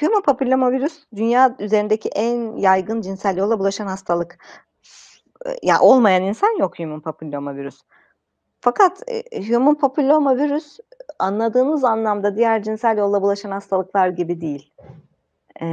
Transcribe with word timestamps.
human 0.00 0.22
papillomavirüs 0.22 1.04
dünya 1.16 1.56
üzerindeki 1.58 2.08
en 2.08 2.56
yaygın 2.56 3.00
cinsel 3.00 3.36
yolla 3.36 3.58
bulaşan 3.58 3.86
hastalık. 3.86 4.38
Ya 5.62 5.80
olmayan 5.80 6.22
insan 6.22 6.58
yok 6.58 6.78
human 6.78 7.00
papillomavirüs. 7.00 7.80
Fakat 8.60 9.02
e, 9.06 9.48
human 9.48 9.74
papillomavirüs 9.74 10.78
anladığımız 11.18 11.84
anlamda 11.84 12.36
diğer 12.36 12.62
cinsel 12.62 12.98
yolla 12.98 13.22
bulaşan 13.22 13.50
hastalıklar 13.50 14.08
gibi 14.08 14.40
değil. 14.40 14.72
E, 15.60 15.66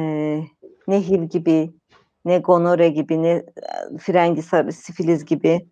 ne 0.87 1.07
HIV 1.07 1.23
gibi, 1.23 1.73
ne 2.25 2.39
gonore 2.39 2.89
gibi, 2.89 3.23
ne 3.23 3.45
frengi 3.99 4.41
sarı, 4.41 4.71
sifiliz 4.71 5.25
gibi 5.25 5.49
e, 5.49 5.65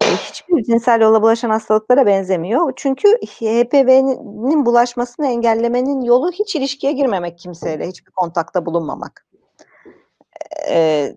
hiçbir 0.00 0.62
cinsel 0.62 1.00
yolla 1.00 1.22
bulaşan 1.22 1.50
hastalıklara 1.50 2.06
benzemiyor. 2.06 2.72
Çünkü 2.76 3.08
HPV'nin 3.08 4.66
bulaşmasını 4.66 5.26
engellemenin 5.26 6.00
yolu 6.00 6.32
hiç 6.32 6.56
ilişkiye 6.56 6.92
girmemek 6.92 7.38
kimseyle, 7.38 7.88
hiçbir 7.88 8.10
kontakta 8.10 8.66
bulunmamak. 8.66 9.26
Ee, 10.68 11.16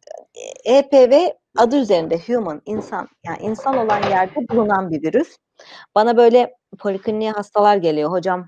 HPV 0.67 1.29
adı 1.57 1.77
üzerinde 1.77 2.17
human, 2.27 2.61
insan, 2.65 3.07
yani 3.25 3.37
insan 3.41 3.77
olan 3.77 4.09
yerde 4.09 4.49
bulunan 4.49 4.91
bir 4.91 5.03
virüs. 5.03 5.37
Bana 5.95 6.17
böyle 6.17 6.55
polikliniğe 6.79 7.31
hastalar 7.31 7.77
geliyor. 7.77 8.11
Hocam 8.11 8.47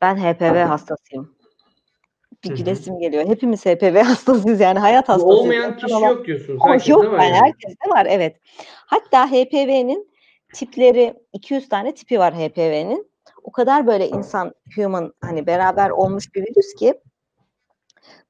ben 0.00 0.16
HPV 0.16 0.64
hastasıyım. 0.64 1.39
Bir 2.44 2.56
gülesim 2.56 2.98
geliyor. 2.98 3.26
Hepimiz 3.26 3.66
HPV 3.66 3.96
hastasıyız 4.04 4.60
yani 4.60 4.78
hayat 4.78 5.08
hastasıyız. 5.08 5.40
Olmayan 5.40 5.76
kişi 5.76 5.94
Ama- 5.94 6.08
yok 6.08 6.26
diyorsunuz. 6.26 6.88
Yok 6.88 7.04
var 7.04 7.18
yani 7.18 7.24
yani. 7.24 7.34
herkeste 7.34 7.90
var 7.90 8.06
evet. 8.10 8.36
Hatta 8.86 9.26
HPV'nin 9.26 10.10
tipleri 10.54 11.14
200 11.32 11.68
tane 11.68 11.94
tipi 11.94 12.18
var 12.18 12.34
HPV'nin. 12.34 13.10
O 13.42 13.52
kadar 13.52 13.86
böyle 13.86 14.08
insan 14.08 14.52
human 14.76 15.12
hani 15.20 15.46
beraber 15.46 15.90
olmuş 15.90 16.34
bir 16.34 16.42
virüs 16.42 16.74
ki 16.78 16.94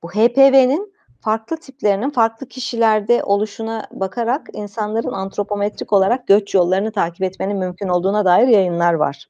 bu 0.02 0.10
HPV'nin 0.10 0.94
farklı 1.20 1.56
tiplerinin 1.56 2.10
farklı 2.10 2.48
kişilerde 2.48 3.24
oluşuna 3.24 3.86
bakarak 3.92 4.46
insanların 4.52 5.12
antropometrik 5.12 5.92
olarak 5.92 6.26
göç 6.26 6.54
yollarını 6.54 6.92
takip 6.92 7.22
etmenin 7.22 7.56
mümkün 7.56 7.88
olduğuna 7.88 8.24
dair 8.24 8.48
yayınlar 8.48 8.94
var. 8.94 9.26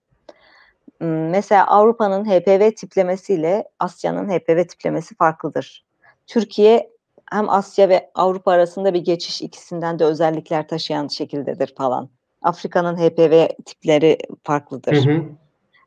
Mesela 1.05 1.67
Avrupa'nın 1.67 2.25
HPV 2.25 2.71
tiplemesiyle 2.71 3.65
Asya'nın 3.79 4.29
HPV 4.29 4.65
tiplemesi 4.65 5.15
farklıdır. 5.15 5.85
Türkiye 6.27 6.91
hem 7.31 7.51
Asya 7.51 7.89
ve 7.89 8.11
Avrupa 8.15 8.53
arasında 8.53 8.95
bir 8.95 9.05
geçiş 9.05 9.43
ikisinden 9.43 9.99
de 9.99 10.05
özellikler 10.05 10.69
taşıyan 10.69 11.09
şekildedir 11.09 11.75
falan. 11.77 12.09
Afrika'nın 12.43 12.97
HPV 12.97 13.49
tipleri 13.65 14.19
farklıdır. 14.45 15.07
Hı 15.07 15.11
hı. 15.11 15.23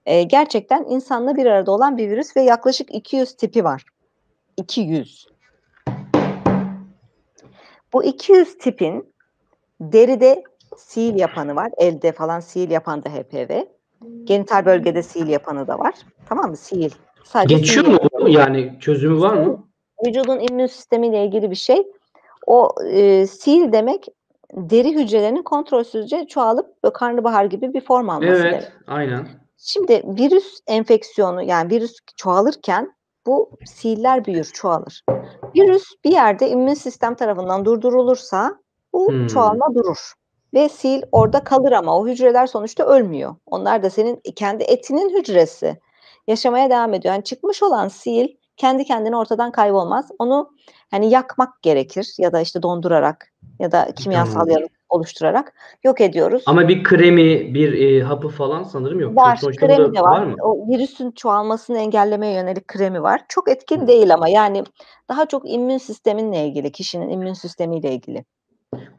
Ee, 0.05 0.23
gerçekten 0.23 0.85
insanla 0.89 1.35
bir 1.35 1.45
arada 1.45 1.71
olan 1.71 1.97
bir 1.97 2.09
virüs 2.09 2.37
ve 2.37 2.41
yaklaşık 2.41 2.95
200 2.95 3.33
tipi 3.33 3.63
var. 3.63 3.83
200. 4.57 5.27
Bu 7.93 8.03
200 8.03 8.57
tipin 8.57 9.13
deride 9.81 10.43
sil 10.87 11.13
yapanı 11.15 11.55
var. 11.55 11.71
Elde 11.77 12.11
falan 12.11 12.39
sil 12.49 12.69
yapan 12.71 13.03
da 13.03 13.09
HPV. 13.09 13.65
Genital 14.23 14.65
bölgede 14.65 15.03
sil 15.09 15.27
yapanı 15.27 15.67
da 15.67 15.79
var. 15.79 15.93
Tamam 16.29 16.49
mı? 16.49 16.57
Sil. 16.65 16.91
Sadece 17.23 17.55
Geçiyor 17.55 17.85
mu? 17.85 18.29
Yani 18.29 18.77
çözümü 18.79 19.21
var 19.21 19.33
mı? 19.33 19.63
vücudun 20.07 20.39
immün 20.39 20.65
sistemiyle 20.65 21.25
ilgili 21.25 21.51
bir 21.51 21.55
şey. 21.55 21.87
O 22.47 22.69
e, 22.91 23.27
sil 23.39 23.63
demek 23.71 24.05
deri 24.53 24.95
hücrelerinin 24.95 25.43
kontrolsüzce 25.43 26.27
çoğalıp 26.27 26.67
karnabahar 26.93 27.45
gibi 27.45 27.73
bir 27.73 27.81
form 27.81 28.09
alması 28.09 28.43
demek. 28.43 28.53
Evet. 28.53 28.71
Aynen. 28.87 29.27
Şimdi 29.57 30.03
virüs 30.05 30.59
enfeksiyonu 30.67 31.43
yani 31.43 31.71
virüs 31.71 31.95
çoğalırken 32.17 32.93
bu 33.25 33.49
siller 33.65 34.25
büyür, 34.25 34.45
çoğalır. 34.53 35.03
Virüs 35.55 35.83
bir 36.05 36.11
yerde 36.11 36.49
immün 36.49 36.73
sistem 36.73 37.15
tarafından 37.15 37.65
durdurulursa 37.65 38.57
bu 38.93 39.11
Hmm. 39.11 39.27
çoğalma 39.27 39.75
durur. 39.75 40.13
Ve 40.53 40.69
sil 40.77 41.01
orada 41.11 41.43
kalır 41.43 41.71
ama 41.71 41.97
o 41.97 42.07
hücreler 42.07 42.47
sonuçta 42.47 42.85
ölmüyor. 42.85 43.35
Onlar 43.45 43.83
da 43.83 43.89
senin 43.89 44.21
kendi 44.35 44.63
etinin 44.63 45.19
hücresi. 45.19 45.79
Yaşamaya 46.27 46.69
devam 46.69 46.93
ediyor. 46.93 47.13
Yani 47.13 47.23
çıkmış 47.23 47.63
olan 47.63 47.87
sil 47.99 48.27
kendi 48.57 48.85
kendine 48.85 49.17
ortadan 49.17 49.51
kaybolmaz. 49.51 50.09
Onu 50.19 50.51
hani 50.91 51.09
yakmak 51.09 51.61
gerekir 51.61 52.15
ya 52.17 52.33
da 52.33 52.41
işte 52.41 52.63
dondurarak 52.63 53.33
ya 53.59 53.71
da 53.71 53.91
kimyasal 53.95 54.47
yanıt 54.49 54.71
oluşturarak 54.89 55.53
yok 55.83 56.01
ediyoruz. 56.01 56.43
Ama 56.45 56.67
bir 56.67 56.83
kremi, 56.83 57.53
bir 57.53 57.73
e, 57.73 58.03
hapı 58.03 58.29
falan 58.29 58.63
sanırım 58.63 58.99
yok. 58.99 59.15
Var, 59.15 59.35
Sonuçta 59.35 59.67
kremi 59.67 59.95
de 59.95 60.01
var. 60.01 60.25
mı? 60.25 60.35
O 60.41 60.67
virüsün 60.67 61.11
çoğalmasını 61.11 61.77
engellemeye 61.77 62.33
yönelik 62.33 62.67
kremi 62.67 63.03
var. 63.03 63.21
Çok 63.29 63.49
etkin 63.49 63.81
Hı. 63.81 63.87
değil 63.87 64.13
ama 64.13 64.29
yani 64.29 64.63
daha 65.09 65.25
çok 65.25 65.49
immün 65.49 65.77
sisteminle 65.77 66.47
ilgili, 66.47 66.71
kişinin 66.71 67.09
immün 67.09 67.33
sistemiyle 67.33 67.91
ilgili. 67.91 68.25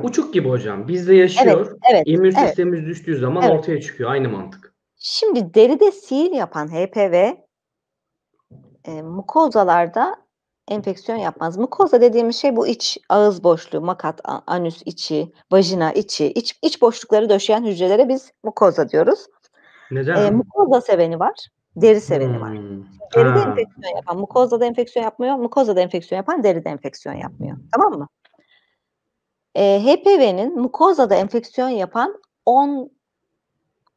Uçuk 0.03 0.35
gibi 0.35 0.49
hocam. 0.49 0.89
Bizde 0.89 1.15
yaşıyor. 1.15 1.79
Evet, 1.93 2.03
İmmün 2.07 2.33
evet. 2.33 2.47
sistemimiz 2.47 2.87
düştüğü 2.87 3.19
zaman 3.19 3.43
Evet. 3.43 3.59
ortaya 3.59 3.81
çıkıyor. 3.81 4.11
Aynı 4.11 4.29
mantık. 4.29 4.75
Şimdi 4.97 5.55
deride 5.55 5.93
sihir 5.93 6.31
yapan 6.31 6.69
HPV 6.69 7.35
e, 8.85 9.03
mukozalarda 9.03 10.17
enfeksiyon 10.69 11.19
yapmaz. 11.19 11.57
Mukoza 11.59 12.01
dediğimiz 12.01 12.37
şey 12.37 12.57
bu 12.57 12.67
iç 12.67 12.99
ağız 13.09 13.45
boşluğu, 13.45 13.81
makat, 13.81 14.21
anüs 14.47 14.83
içi, 14.87 15.33
vajina 15.53 15.93
içi, 15.93 16.27
iç, 16.27 16.59
iç 16.63 16.83
boşlukları 16.83 17.29
döşeyen 17.29 17.65
hücrelere 17.65 18.09
biz 18.09 18.33
mukoza 18.45 18.89
diyoruz. 18.89 19.27
Neden? 19.91 20.25
E, 20.25 20.31
mukoza 20.31 20.81
seveni 20.81 21.21
var, 21.21 21.35
deri 21.77 22.01
seveni 22.01 22.41
var. 22.41 22.53
Hmm. 22.53 22.85
Deride 23.15 23.39
Ha. 23.39 23.51
enfeksiyon 23.51 23.97
yapan, 23.97 24.19
mukozada 24.19 24.67
enfeksiyon 24.67 25.05
yapmıyor, 25.05 25.37
mukozada 25.37 25.81
enfeksiyon 25.81 26.17
yapan 26.17 26.43
deride 26.43 26.69
enfeksiyon 26.69 27.15
yapmıyor. 27.15 27.57
Tamam 27.73 27.99
mı? 27.99 28.09
Ee, 29.57 29.81
HPV'nin 29.85 30.61
mukozada 30.61 31.15
enfeksiyon 31.15 31.69
yapan 31.69 32.23
10 32.47 32.91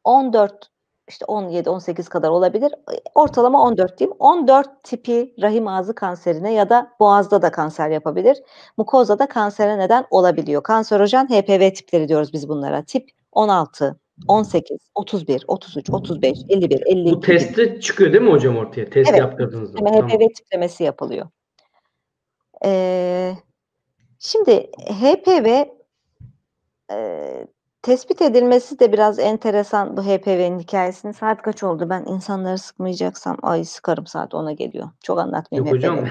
14 0.04 0.70
işte 1.08 1.24
17 1.24 1.70
18 1.70 2.08
kadar 2.08 2.28
olabilir. 2.28 2.72
Ortalama 3.14 3.62
14 3.62 3.98
diyeyim. 3.98 4.16
14 4.18 4.82
tipi 4.82 5.34
rahim 5.42 5.68
ağzı 5.68 5.94
kanserine 5.94 6.52
ya 6.52 6.70
da 6.70 6.92
boğazda 7.00 7.42
da 7.42 7.50
kanser 7.50 7.90
yapabilir. 7.90 8.38
Mukozada 8.76 9.28
kansere 9.28 9.78
neden 9.78 10.04
olabiliyor. 10.10 10.62
Kanserojen 10.62 11.26
HPV 11.26 11.74
tipleri 11.74 12.08
diyoruz 12.08 12.32
biz 12.32 12.48
bunlara. 12.48 12.84
Tip 12.84 13.10
16, 13.32 14.00
18, 14.28 14.78
31, 14.94 15.44
33, 15.46 15.90
35, 15.90 16.38
51, 16.48 16.82
52 16.86 17.16
Bu 17.16 17.20
testte 17.20 17.80
çıkıyor 17.80 18.12
değil 18.12 18.24
mi 18.24 18.30
hocam 18.30 18.56
ortaya? 18.56 18.90
Test 18.90 19.10
Evet, 19.10 19.20
yaptırdığınızda. 19.20 19.78
Tamam. 19.78 20.08
HPV 20.08 20.28
tiplemesi 20.34 20.84
yapılıyor. 20.84 21.26
Ee, 22.64 23.34
şimdi 24.18 24.70
HPV 25.00 25.64
e, 26.92 27.46
tespit 27.82 28.22
edilmesi 28.22 28.78
de 28.78 28.92
biraz 28.92 29.18
enteresan 29.18 29.96
bu 29.96 30.02
HPV'nin 30.02 30.58
hikayesini. 30.58 31.14
Saat 31.14 31.42
kaç 31.42 31.62
oldu? 31.62 31.90
Ben 31.90 32.04
insanları 32.06 32.58
sıkmayacaksam 32.58 33.36
ay 33.42 33.64
sıkarım 33.64 34.06
saat 34.06 34.34
ona 34.34 34.52
geliyor. 34.52 34.88
Çok 35.02 35.18
anlatmayayım 35.18 35.66
Yok 35.66 35.76
hocam. 35.76 36.06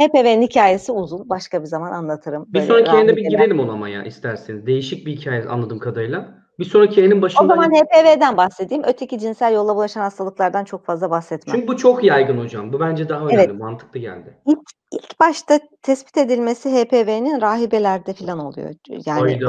HPV'nin 0.00 0.42
hikayesi 0.42 0.92
uzun. 0.92 1.28
Başka 1.28 1.60
bir 1.60 1.66
zaman 1.66 1.92
anlatırım. 1.92 2.46
Bir 2.48 2.54
Böyle 2.54 2.66
sonraki 2.66 2.90
yayında 2.90 3.16
bir 3.16 3.24
girelim 3.24 3.60
ona 3.60 3.72
ama 3.72 3.88
ya 3.88 4.04
isterseniz. 4.04 4.66
Değişik 4.66 5.06
bir 5.06 5.16
hikaye 5.16 5.44
anladığım 5.44 5.78
kadarıyla. 5.78 6.41
Bir 6.62 6.66
sonraki 6.66 7.00
yayının 7.00 7.18
O 7.18 7.22
başında 7.22 7.46
zaman 7.46 7.70
HPV'den 7.70 8.36
bahsedeyim. 8.36 8.82
Öteki 8.86 9.18
cinsel 9.18 9.54
yolla 9.54 9.76
bulaşan 9.76 10.00
hastalıklardan 10.00 10.64
çok 10.64 10.86
fazla 10.86 11.10
bahsetmem. 11.10 11.56
çünkü 11.56 11.68
bu 11.68 11.76
çok 11.76 12.04
yaygın 12.04 12.38
hocam. 12.38 12.72
Bu 12.72 12.80
bence 12.80 13.08
daha 13.08 13.26
önemli. 13.26 13.34
Evet. 13.34 13.60
Mantıklı 13.60 14.00
geldi. 14.00 14.36
İlk 14.46 15.20
başta 15.20 15.58
tespit 15.82 16.16
edilmesi 16.16 16.70
HPV'nin 16.70 17.40
rahibelerde 17.40 18.12
falan 18.12 18.38
oluyor. 18.38 18.74
Yani 19.06 19.40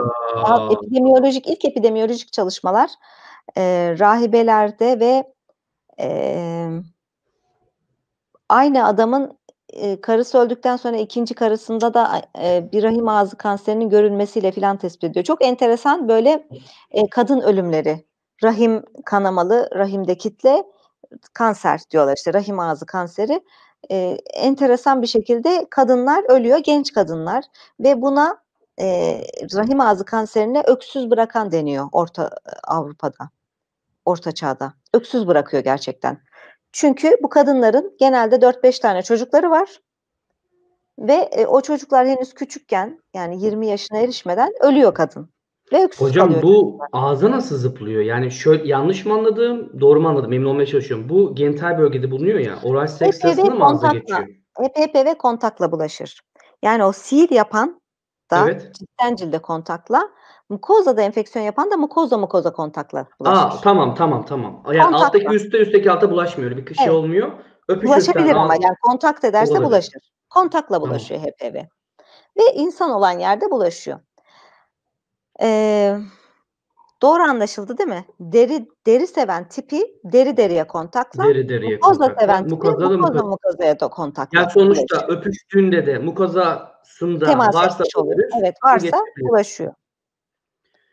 epidemiyolojik 0.72 1.48
ilk 1.48 1.66
epidemiyolojik 1.66 2.34
çalışmalar 2.34 2.90
e, 3.58 3.96
rahibelerde 4.00 5.00
ve 5.00 5.24
e, 6.00 6.68
aynı 8.50 8.88
adamın 8.88 9.38
e, 9.76 10.02
karısı 10.02 10.38
öldükten 10.38 10.76
sonra 10.76 10.98
ikinci 10.98 11.34
karısında 11.34 11.94
da 11.94 12.22
e, 12.42 12.70
bir 12.72 12.84
rahim 12.84 13.08
ağzı 13.08 13.38
kanserinin 13.38 13.90
görülmesiyle 13.90 14.52
filan 14.52 14.78
tespit 14.78 15.04
ediyor. 15.04 15.26
Çok 15.26 15.46
enteresan 15.46 16.08
böyle 16.08 16.48
e, 16.92 17.10
kadın 17.10 17.42
ölümleri, 17.42 18.06
rahim 18.44 18.84
kanamalı, 19.06 19.70
rahimde 19.76 20.18
kitle 20.18 20.64
kanser 21.34 21.82
diyorlar 21.92 22.14
işte 22.18 22.34
rahim 22.34 22.60
ağzı 22.60 22.86
kanseri. 22.86 23.42
E, 23.92 24.18
enteresan 24.34 25.02
bir 25.02 25.08
şekilde 25.08 25.68
kadınlar 25.70 26.24
ölüyor, 26.30 26.58
genç 26.58 26.94
kadınlar 26.94 27.44
ve 27.80 28.02
buna 28.02 28.38
e, 28.80 29.20
rahim 29.56 29.82
ağzı 29.82 30.06
kanserine 30.06 30.64
öksüz 30.68 31.12
bırakan 31.12 31.52
deniyor 31.52 31.90
Orta 31.92 32.30
Avrupa'da, 32.68 33.30
Orta 34.06 34.32
Çağ'da. 34.32 34.74
Öksüz 34.94 35.28
bırakıyor 35.28 35.64
gerçekten. 35.64 36.18
Çünkü 36.74 37.18
bu 37.24 37.30
kadınların 37.30 37.96
genelde 38.00 38.36
4-5 38.36 38.82
tane 38.82 39.02
çocukları 39.02 39.52
var 39.52 39.80
ve 41.00 41.14
e, 41.14 41.46
o 41.46 41.62
çocuklar 41.62 42.08
henüz 42.08 42.34
küçükken 42.34 43.02
yani 43.14 43.44
20 43.44 43.68
yaşına 43.68 43.98
erişmeden 43.98 44.54
ölüyor 44.62 44.94
kadın. 44.94 45.30
Ve 45.74 45.84
öksüz 45.84 46.08
Hocam 46.08 46.30
bu 46.30 46.42
çocuklar. 46.42 46.88
ağza 46.92 47.32
nasıl 47.32 47.58
zıplıyor? 47.58 48.02
Yani 48.02 48.32
şöyle 48.32 48.68
yanlış 48.68 49.06
mı 49.06 49.14
anladım, 49.14 49.82
doğru 49.82 50.02
mu 50.02 50.08
anladım? 50.08 50.34
Emin 50.34 50.46
olmaya 50.46 50.66
çalışıyorum. 50.66 51.10
Bu 51.10 51.36
genital 51.36 51.78
bölgede 51.78 52.12
bulunuyor 52.12 52.40
ya, 52.40 52.60
oral 52.64 52.88
seks 52.88 53.20
sırasında 53.20 53.56
mı 53.56 53.66
ağza 53.66 53.90
kontakla, 53.90 54.00
geçiyor? 54.00 54.28
HPV 54.60 55.18
kontakla 55.18 55.72
bulaşır. 55.72 56.22
Yani 56.64 56.84
o 56.84 56.92
sil 57.04 57.30
yapan 57.32 57.82
da 58.34 58.44
Evet. 58.44 58.72
ciltten 58.76 59.16
cilde 59.16 59.40
kontakla, 59.42 60.10
mukozada 60.50 61.02
enfeksiyon 61.02 61.46
yapan 61.46 61.72
da 61.72 61.78
mukozla 61.78 62.18
mukoza 62.18 62.54
kontakla 62.54 63.06
bulaşır. 63.20 63.62
Tamam, 63.64 63.96
tamam, 63.96 64.26
tamam. 64.26 64.64
Yani 64.74 64.96
alttaki 64.96 65.24
Kontakla. 65.26 65.36
üstte, 65.36 65.58
üstteki 65.58 65.92
alta 65.92 66.12
bulaşmıyor. 66.12 66.58
Bir 66.58 66.76
şey 66.76 66.86
Evet. 66.86 66.96
olmuyor. 66.96 67.32
Öpüşürsen 67.68 68.14
Bulaşabilir 68.14 68.36
ama 68.36 68.54
yani 68.56 68.76
kontakt 68.82 69.24
ederse 69.24 69.52
Olabilir. 69.52 69.68
bulaşır. 69.68 70.02
Kontakla 70.30 70.76
Tamam. 70.76 70.90
bulaşıyor 70.90 71.22
HPV 71.22 71.56
ve 72.38 72.54
insan 72.54 72.92
olan 72.92 73.20
yerde 73.20 73.52
bulaşıyor. 73.52 74.00
Eee, 75.42 76.00
doğru 77.04 77.24
anlaşıldı 77.24 77.78
değil 77.78 77.90
mi? 77.90 78.06
Deri 78.20 78.68
deri 78.86 79.08
seven 79.08 79.48
tipi 79.48 79.82
deri 80.04 80.38
deriye 80.38 80.68
kontakla, 80.68 81.24
Deri 81.24 81.50
deriye 81.50 81.76
mukoza 81.76 82.00
kontakla, 82.00 82.22
seven 82.22 82.44
tipi 82.44 82.56
mukoza 82.56 82.90
mukoza 82.90 83.14
muko 83.14 83.30
mukozaya 83.30 83.80
da 83.80 83.84
Yani 83.86 83.92
kontakla 83.92 84.50
sonuçta 84.50 84.96
bulaşıyor. 84.96 85.18
öpüştüğünde 85.18 85.86
de 85.86 85.98
mukozasında 85.98 87.26
Temas 87.26 87.56
varsa 87.56 87.84
oluyor. 87.96 88.30
Evet, 88.42 88.56
varsa 88.64 89.02
bulaşıyor. 89.22 89.74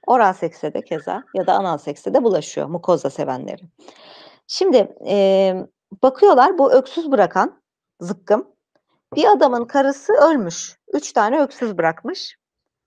Oral 0.07 0.33
sekste 0.33 0.75
de 0.75 0.83
keza 0.83 1.23
ya 1.35 1.47
da 1.47 1.55
anal 1.55 1.79
sekste 1.79 2.15
de 2.15 2.23
bulaşıyor 2.23 2.67
mukoza 2.67 3.11
sevenlerin. 3.11 3.69
Şimdi, 4.47 4.77
emm, 5.01 5.67
bakıyorlar 6.03 6.59
bu 6.59 6.73
öksüz 6.73 7.11
bırakan 7.11 7.63
zıkkım, 8.01 8.49
bir 9.17 9.25
adamın 9.33 9.65
karısı 9.65 10.13
ölmüş. 10.13 10.77
3 10.93 11.13
tane 11.13 11.43
öksüz 11.43 11.79
bırakmış. 11.79 12.37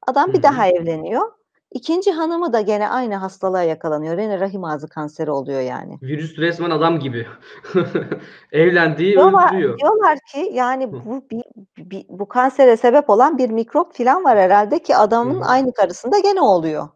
Adam 0.08 0.34
bir 0.34 0.44
daha 0.44 0.64
hı. 0.64 0.68
evleniyor. 0.68 1.32
2'nci 1.76 2.12
hanımı 2.12 2.54
da 2.54 2.62
gene 2.62 2.90
aynı 2.90 3.16
hastalığa 3.16 3.64
yakalanıyor. 3.64 4.18
Gene 4.18 4.40
rahim 4.40 4.64
ağzı 4.64 4.88
kanseri 4.88 5.32
oluyor 5.32 5.62
yani. 5.62 6.00
Virüs 6.02 6.38
resmen 6.38 6.70
adam 6.70 7.00
gibi. 7.00 7.28
Evlendiği 8.52 9.12
Diyorlar 9.14 9.54
öldürüyor. 9.54 9.80
diyorlar 9.80 10.18
ki 10.32 10.50
yani 10.54 10.92
bu 10.92 11.24
bir 11.32 11.44
bi 11.78 12.06
bu 12.10 12.28
kansere 12.28 12.78
sebep 12.78 13.10
olan 13.10 13.38
bir 13.38 13.50
mikrop 13.50 13.94
filan 13.94 14.24
var 14.24 14.38
herhâlde 14.38 14.80
ki 14.80 14.96
adamın 14.96 15.42
hı. 15.42 15.46
aynı 15.46 15.74
karısında 15.74 16.20
gene 16.20 16.42
oluyor. 16.42 16.90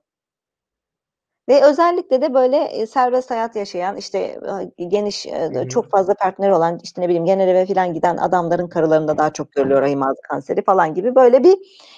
Ve 1.49 1.63
özellikle 1.63 2.21
de 2.21 2.33
böyle, 2.33 2.87
serbest 2.87 3.31
hayat 3.31 3.55
yaşayan, 3.55 3.97
işte, 3.97 4.39
geniş, 4.87 5.25
hı. 5.25 5.67
çok 5.67 5.91
fazla 5.91 6.13
partneri 6.13 6.53
olan, 6.53 6.79
işte, 6.83 7.01
ne 7.01 7.05
bileyim 7.05 7.25
genel 7.25 7.47
eve 7.47 7.65
filan 7.65 7.93
giden 7.93 8.17
adamların 8.17 8.67
karılarında 8.67 9.17
daha 9.17 9.33
çok 9.33 9.51
görülüyor 9.51 9.81
rahim 9.81 10.03
ağzı 10.03 10.21
kanseri 10.29 10.63
falan 10.63 10.93
gibi 10.93 11.15
böyle 11.15 11.43
bir 11.43 11.57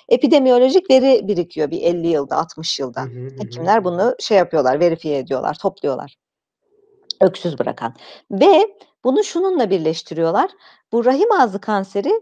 epidemiyolojik 0.10 0.90
veri 0.90 1.28
birikiyor 1.28 1.72
bir 1.72 1.82
50 1.82 2.08
yılda, 2.08 2.38
60 2.38 2.80
Hı 2.80 2.84
yılda. 2.84 3.02
hı. 3.02 3.30
Hekimler 3.40 3.84
bunu 3.84 4.16
şey 4.20 4.38
yapıyorlar, 4.38 4.80
verifiye 4.80 5.18
ediyorlar, 5.18 5.58
topluyorlar. 5.62 6.16
Öksüz 7.22 7.60
bırakan 7.60 7.94
ve 8.32 8.76
bunu 9.04 9.24
şununla 9.24 9.70
birleştiriyorlar. 9.70 10.52
Bu 10.92 11.06
rahim 11.06 11.32
ağzı 11.32 11.62
kanseri 11.62 12.22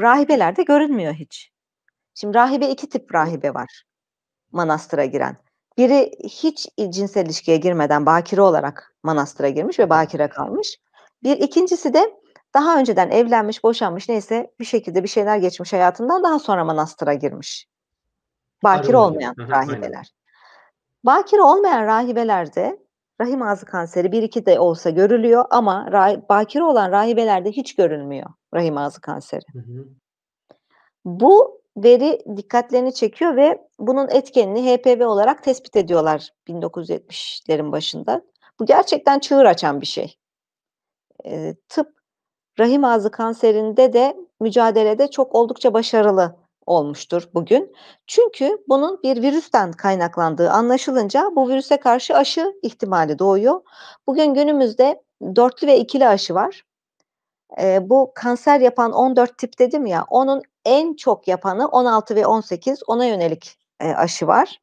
rahibelerde 0.00 0.62
görülmüyor 0.62 1.14
hiç. 1.14 1.52
Şimdi 2.14 2.34
rahibe 2.34 2.68
2 2.68 2.88
tip 2.88 3.14
rahibe 3.14 3.54
var 3.54 3.84
manastıra 4.52 5.04
giren. 5.04 5.36
Biri 5.78 6.12
hiç, 6.24 6.68
cinsel 6.90 7.26
ilişkiye 7.26 7.56
girmeden 7.56 8.06
bakire 8.06 8.42
olarak 8.42 8.94
manastıra 9.02 9.48
girmiş 9.48 9.78
ve 9.78 9.90
bakire 9.90 10.28
kalmış. 10.28 10.78
Bir 11.22 11.36
ikincisi 11.36 11.94
de 11.94 12.14
daha 12.54 12.78
önceden 12.78 13.10
evlenmiş, 13.10 13.64
boşanmış 13.64 14.08
neyse 14.08 14.52
bir 14.60 14.64
şekilde 14.64 15.02
bir 15.02 15.08
şeyler 15.08 15.36
geçmiş 15.36 15.72
hayatından 15.72 16.22
daha 16.22 16.38
sonra 16.38 16.64
manastıra 16.64 17.14
girmiş. 17.14 17.66
Bakire 18.64 18.96
olmayan 18.96 19.34
rahibeler. 19.38 20.12
Bakire 21.04 21.42
olmayan 21.42 21.86
rahibelerde 21.86 22.78
rahim 23.20 23.42
ağzı 23.42 23.66
kanseri 23.66 24.08
1-2 24.08 24.46
de 24.46 24.60
olsa 24.60 24.90
görülüyor 24.90 25.44
ama 25.50 25.92
rahi 25.92 26.22
bakire 26.28 26.64
olan 26.64 26.90
rahibelerde 26.90 27.52
hiç 27.52 27.74
görülmüyor 27.74 28.30
rahim 28.54 28.78
ağzı 28.78 29.00
kanseri. 29.00 29.44
Hı 29.52 29.58
hı. 29.58 29.88
Bu 31.04 31.61
veri 31.76 32.20
dikkatlerini 32.36 32.94
çekiyor 32.94 33.36
ve 33.36 33.68
bunun 33.78 34.08
etkenini 34.08 34.72
HPV 34.76 35.06
olarak 35.06 35.42
tespit 35.42 35.76
ediyorlar 35.76 36.28
1970'lerin 36.48 37.72
başında. 37.72 38.22
Bu 38.60 38.66
gerçekten 38.66 39.18
çığır 39.18 39.44
açan 39.44 39.80
bir 39.80 39.86
şey. 39.86 40.16
Eee, 41.24 41.56
tıp 41.68 41.88
rahim 42.58 42.84
ağzı 42.84 43.10
kanserinde 43.10 43.92
de 43.92 44.16
mücadelede 44.40 45.10
çok 45.10 45.34
oldukça 45.34 45.74
başarılı 45.74 46.36
olmuştur 46.66 47.30
bugün. 47.34 47.72
Çünkü 48.06 48.58
bunun 48.68 49.02
bir 49.02 49.22
virüsten 49.22 49.72
kaynaklandığı 49.72 50.50
anlaşılınca 50.50 51.30
bu 51.36 51.48
virüse 51.48 51.76
karşı 51.76 52.16
aşı 52.16 52.54
ihtimali 52.62 53.18
doğuyor. 53.18 53.60
Bugün 54.06 54.34
günümüzde 54.34 55.02
4'lü 55.22 55.66
ve 55.66 55.78
2'li 55.80 56.08
aşı 56.08 56.34
var. 56.34 56.64
Eee, 57.58 57.80
bu 57.82 58.12
kanser 58.14 58.60
yapan 58.60 58.92
14 58.92 59.38
tip 59.38 59.58
dedim 59.58 59.86
ya, 59.86 60.04
onun 60.10 60.42
en 60.64 60.94
çok 60.96 61.28
yapanı 61.28 61.68
16 61.68 62.16
ve 62.16 62.26
18 62.26 62.82
ona 62.86 63.04
yönelik, 63.06 63.58
eee, 63.82 63.94
aşı 63.94 64.26
var. 64.26 64.60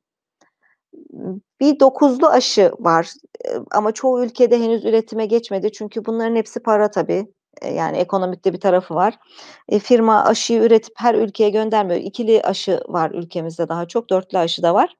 Bir 1.62 1.80
9'lu 1.80 2.28
aşı 2.28 2.72
var, 2.80 3.12
eee, 3.46 3.57
ama 3.75 3.92
çoğu 3.94 4.24
ülkede 4.25 4.60
henüz 4.62 4.86
üretime 4.86 5.25
geçmedi. 5.25 5.72
Çünkü 5.72 6.06
bunların 6.06 6.36
hepsi 6.36 6.60
para 6.63 6.92
tabii. 6.92 7.28
Eee, 7.63 7.74
yani 7.75 7.98
ekonomik 7.98 8.46
de 8.46 8.54
bir 8.54 8.60
tarafı 8.62 8.96
var. 8.96 9.19
Eee, 9.72 9.80
firma 9.80 10.24
aşıyı 10.25 10.62
üretip 10.63 10.94
her 10.98 11.16
ülkeye 11.16 11.50
göndermiyor. 11.50 12.01
2'li 12.01 12.42
aşı 12.44 12.81
var 12.90 13.12
ülkemizde 13.12 13.69
daha 13.69 13.88
çok, 13.88 14.10
4'lü 14.10 14.38
aşı 14.40 14.63
da 14.63 14.74
var. 14.75 14.96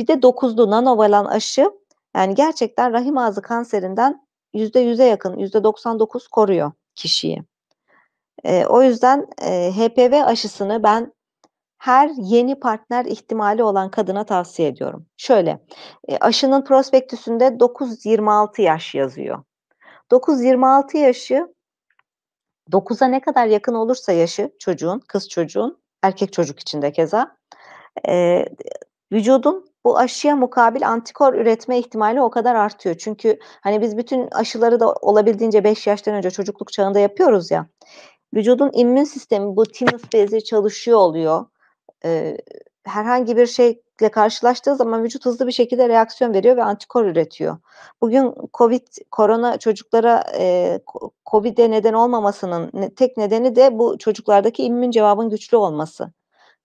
Bir 0.00 0.06
de 0.08 0.22
9'lu 0.22 0.70
nanovalan 0.70 1.24
aşı, 1.26 1.70
yani 2.16 2.34
gerçekten 2.34 2.92
rahim 2.92 3.18
ağzı 3.18 3.42
kanserinden 3.42 4.26
%100'e 4.54 5.04
yakın, 5.04 5.38
%99 5.38 6.28
koruyor 6.28 6.72
kişiyi. 6.96 7.44
Eee, 8.44 8.66
o 8.66 8.82
yüzden, 8.82 9.26
eee, 9.42 9.72
HPV 9.76 10.24
aşısını 10.24 10.82
ben 10.82 11.12
her 11.78 12.10
yeni 12.18 12.60
partner 12.60 13.04
ihtimali 13.06 13.62
olan 13.64 13.90
kadına 13.92 14.24
tavsiye 14.26 14.68
ediyorum. 14.68 15.06
Şöyle, 15.16 15.60
eee, 16.08 16.18
aşının 16.20 16.64
prospektüsünde 16.64 17.60
9-26 17.60 18.62
yaş 18.62 18.96
yazıyor. 18.96 19.44
9-26 20.12 20.98
yaşı 20.98 21.48
9'a 22.72 23.06
ne 23.06 23.20
kadar 23.20 23.46
yakın 23.46 23.74
olursa 23.74 24.12
yaşı 24.12 24.50
çocuğun, 24.60 25.00
kız 25.08 25.28
çocuğun, 25.30 25.78
erkek 26.04 26.34
çocuk 26.34 26.60
için 26.60 26.82
de 26.82 26.92
keza, 26.92 27.36
eee, 28.08 28.46
vücudun 29.12 29.66
bu 29.86 29.98
aşıya 29.98 30.36
mukabil 30.36 30.88
antikor 30.88 31.34
üretme 31.34 31.78
ihtimali 31.80 32.22
o 32.22 32.30
kadar 32.30 32.54
artıyor. 32.56 32.96
Çünkü, 32.98 33.38
hani, 33.62 33.82
biz 33.82 33.98
bütün 33.98 34.28
aşıları 34.32 34.80
da 34.80 34.92
olabildiğince 34.94 35.64
5 35.64 35.88
yaştan 35.88 36.14
önce 36.14 36.30
çocukluk 36.32 36.72
çağında 36.72 37.00
yapıyoruz 37.00 37.50
ya, 37.50 37.66
vücudun 38.36 38.70
immün 38.74 39.04
sistemi 39.04 39.56
bu 39.56 39.64
thymus 39.64 40.02
bezi 40.12 40.44
çalışıyor 40.44 40.98
oluyor. 40.98 41.46
Eee, 42.04 42.38
herhangi 42.84 43.36
bir 43.36 43.46
şeyle 43.46 44.10
karşılaştığı 44.12 44.76
zaman 44.76 45.02
vücut 45.04 45.26
hızlı 45.26 45.46
bir 45.46 45.52
şekilde 45.52 45.88
reaksiyon 45.88 46.34
veriyor 46.34 46.56
ve 46.56 46.62
antikor 46.62 47.04
üretiyor. 47.04 47.58
Bugün 48.00 48.34
COVID, 48.54 48.86
korona 49.10 49.58
çocuklara, 49.58 50.24
ko 50.86 51.10
COVID'e 51.26 51.70
neden 51.70 51.92
olmamasının 51.92 52.90
tek 52.90 53.16
nedeni 53.16 53.56
de 53.56 53.78
bu 53.78 53.98
çocuklardaki 53.98 54.64
immün 54.64 54.90
cevabın 54.90 55.30
güçlü 55.30 55.56
olması. 55.56 56.12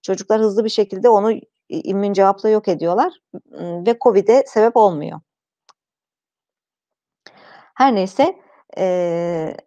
Çocuklar 0.01 0.42
hızlı 0.42 0.66
bir 0.66 0.70
şekilde 0.70 1.10
onu 1.10 1.34
immün 1.70 2.13
cevapla 2.13 2.50
yok 2.50 2.68
ediyorlar, 2.68 3.13
ve 3.60 3.98
COVID'e 4.01 4.44
sebep 4.48 4.78
olmuyor. 4.78 5.20
Her 7.75 7.96
neyse, 7.96 8.36
eee 8.78 9.58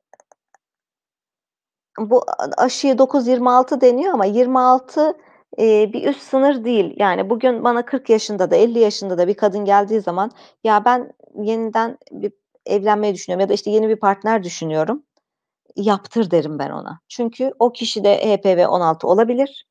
bu 1.99 2.23
aşıya 2.59 2.99
9-26 2.99 3.81
deniyor 3.81 4.15
ama 4.15 4.25
26, 4.25 5.15
eee, 5.59 5.91
bir 5.93 6.09
üst 6.09 6.23
sınır 6.23 6.65
değil. 6.65 6.95
Yani 6.99 7.31
bugün 7.31 7.65
bana 7.65 7.85
40 7.85 8.11
yaşında 8.11 8.51
da 8.51 8.57
50 8.57 8.79
yaşında 8.79 9.19
da 9.19 9.29
bir 9.29 9.35
kadın 9.35 9.65
geldiği 9.65 10.01
zaman, 10.01 10.31
"Ya, 10.65 10.85
ben 10.85 11.13
yeniden 11.43 11.99
bir 12.13 12.33
evlenmeyi 12.67 13.15
düşünüyorum 13.15 13.41
ya 13.41 13.49
da, 13.49 13.53
işte, 13.55 13.71
yeni 13.71 13.89
bir 13.89 13.97
partner 13.97 14.45
düşünüyorum." 14.45 15.03
"Yaptır." 15.77 16.31
derim 16.33 16.61
ben 16.61 16.71
ona. 16.71 17.01
Çünkü 17.09 17.53
o 17.59 17.73
kişide 17.73 18.17
HPV 18.17 18.67
16 18.69 19.09
olabilir, 19.09 19.67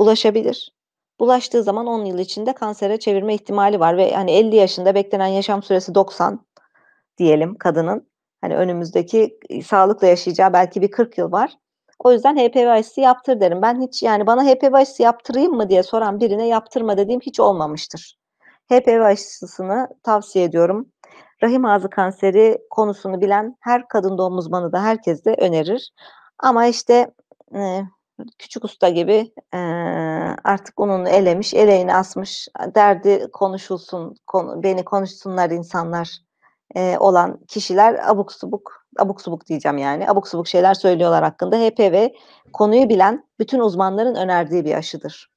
bulaşabilir. 0.00 0.72
Bulaştığı 1.20 1.62
zaman 1.62 1.86
10 1.88 2.06
yıl 2.06 2.18
içinde 2.20 2.54
kansere 2.54 2.98
çevirme 3.00 3.34
ihtimali 3.34 3.80
var 3.80 3.96
ve, 3.96 4.12
hani, 4.16 4.32
50 4.32 4.56
yaşında 4.56 4.96
beklenen 4.96 5.26
yaşam 5.28 5.62
süresi 5.64 5.94
90 5.96 6.46
diyelim 7.18 7.56
kadının. 7.58 8.08
Hani, 8.42 8.56
önümüzdeki, 8.56 9.38
sağlıkla 9.66 10.06
yaşayacağı 10.08 10.52
belki 10.52 10.82
bir 10.82 10.92
40 10.92 11.18
yıl 11.18 11.32
var. 11.32 11.52
O 12.02 12.12
yüzden 12.12 12.36
"HPV 12.36 12.68
aşısı 12.70 13.00
yaptır." 13.00 13.40
derim. 13.40 13.62
Ben 13.62 13.82
hiç, 13.82 14.02
yani, 14.02 14.26
bana 14.28 14.44
"HPV 14.46 14.74
aşısı 14.74 15.02
yaptırayım 15.02 15.52
mı?" 15.54 15.68
diye 15.70 15.82
soran 15.82 16.20
birine 16.20 16.48
yaptırma 16.48 16.96
dediğim 16.96 17.20
hiç 17.20 17.40
olmamıştır. 17.40 18.18
HPV 18.72 19.02
aşısını 19.04 19.88
tavsiye 20.04 20.44
ediyorum. 20.44 20.88
Rahim 21.42 21.64
ağzı 21.66 21.90
kanseri 21.90 22.58
konusunu 22.70 23.20
bilen 23.20 23.56
her 23.60 23.88
kadın 23.88 24.18
doğum 24.18 24.38
uzmanı 24.38 24.72
da 24.72 24.82
herkes 24.82 25.24
de 25.24 25.34
önerir. 25.38 25.92
Ama, 26.38 26.66
işte, 26.66 27.10
eee, 27.54 27.84
küçük 28.38 28.64
usta 28.64 28.88
gibi, 28.88 29.32
eee, 29.54 30.36
artık 30.44 30.80
ununu 30.80 31.08
elemiş, 31.08 31.54
eleğini 31.54 31.94
asmış, 31.94 32.48
derdi 32.74 33.28
konuşulsun, 33.32 34.14
konu 34.26 34.62
beni 34.62 34.84
konuşsunlar 34.84 35.50
insanlar, 35.50 36.18
eee, 36.76 36.96
olan 37.00 37.40
kişiler 37.48 38.10
abuk 38.10 38.32
subuk, 38.32 38.81
abuk 38.98 39.20
subuk 39.20 39.46
diyeceğim 39.46 39.78
yani, 39.78 40.10
abuk 40.10 40.28
subuk 40.28 40.48
şeyler 40.48 40.74
söylüyorlar 40.74 41.24
hakkında. 41.24 41.56
HP 41.56 41.78
ve 41.80 42.14
konuyu 42.52 42.88
bilen 42.88 43.24
bütün 43.38 43.58
uzmanların 43.58 44.14
önerdiği 44.14 44.64
bir 44.64 44.74
aşıdır. 44.74 45.32